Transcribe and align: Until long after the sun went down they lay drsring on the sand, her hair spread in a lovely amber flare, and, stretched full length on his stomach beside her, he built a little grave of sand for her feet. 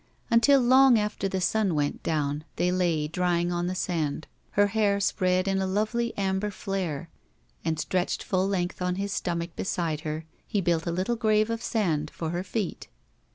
Until 0.31 0.59
long 0.59 0.97
after 0.97 1.29
the 1.29 1.39
sun 1.39 1.75
went 1.75 2.01
down 2.01 2.43
they 2.55 2.71
lay 2.71 3.07
drsring 3.07 3.51
on 3.53 3.67
the 3.67 3.75
sand, 3.75 4.25
her 4.53 4.65
hair 4.65 4.99
spread 4.99 5.47
in 5.47 5.61
a 5.61 5.67
lovely 5.67 6.11
amber 6.17 6.49
flare, 6.49 7.07
and, 7.63 7.79
stretched 7.79 8.23
full 8.23 8.47
length 8.47 8.81
on 8.81 8.95
his 8.95 9.13
stomach 9.13 9.55
beside 9.55 9.99
her, 9.99 10.25
he 10.47 10.59
built 10.59 10.87
a 10.87 10.91
little 10.91 11.15
grave 11.15 11.51
of 11.51 11.61
sand 11.61 12.09
for 12.09 12.31
her 12.31 12.43
feet. 12.43 12.87